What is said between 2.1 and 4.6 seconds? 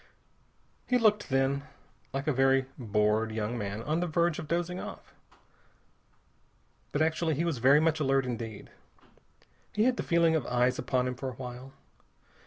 like a very bored young man on the verge of